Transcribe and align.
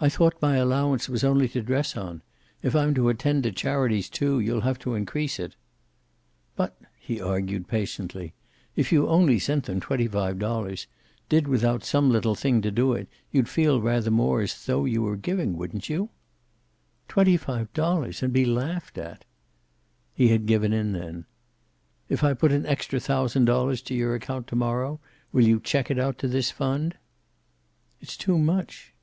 "I 0.00 0.08
thought 0.08 0.40
my 0.40 0.58
allowance 0.58 1.08
was 1.08 1.24
only 1.24 1.48
to 1.48 1.60
dress 1.60 1.96
on. 1.96 2.22
If 2.62 2.76
I'm 2.76 2.94
to 2.94 3.08
attend 3.08 3.42
to 3.42 3.50
charities, 3.50 4.08
too, 4.08 4.38
you'll 4.38 4.60
have 4.60 4.78
to 4.78 4.94
increase 4.94 5.40
it." 5.40 5.56
"But," 6.54 6.78
he 6.96 7.20
argued 7.20 7.66
patiently, 7.66 8.32
"if 8.76 8.92
you 8.92 9.08
only 9.08 9.40
sent 9.40 9.64
them 9.64 9.80
twenty 9.80 10.06
five 10.06 10.38
dollars, 10.38 10.86
did 11.28 11.48
without 11.48 11.82
some 11.82 12.10
little 12.10 12.36
thing 12.36 12.62
to 12.62 12.70
do 12.70 12.92
it, 12.92 13.08
you'd 13.32 13.48
feel 13.48 13.80
rather 13.82 14.12
more 14.12 14.40
as 14.40 14.66
though 14.66 14.84
you 14.84 15.02
were 15.02 15.16
giving, 15.16 15.56
wouldn't 15.56 15.88
you?" 15.88 16.10
"Twenty 17.08 17.36
five 17.36 17.72
dollars! 17.72 18.22
And 18.22 18.32
be 18.32 18.44
laughed 18.44 18.98
at!" 18.98 19.24
He 20.14 20.28
had 20.28 20.46
given 20.46 20.72
in 20.72 20.92
then. 20.92 21.24
"If 22.08 22.22
I 22.22 22.34
put 22.34 22.52
an 22.52 22.66
extra 22.66 23.00
thousand 23.00 23.46
dollars 23.46 23.82
to 23.82 23.96
your 23.96 24.14
account 24.14 24.46
to 24.46 24.54
morrow, 24.54 25.00
will 25.32 25.44
you 25.44 25.58
check 25.58 25.90
it 25.90 25.98
out 25.98 26.18
to 26.18 26.28
this 26.28 26.52
fund?" 26.52 26.94
"It's 28.00 28.16
too 28.16 28.38
much." 28.38 28.94